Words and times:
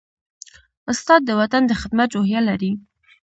استاد 0.91 1.21
د 1.25 1.29
وطن 1.39 1.63
د 1.67 1.71
خدمت 1.81 2.09
روحیه 2.15 2.41
لري. 2.49 2.71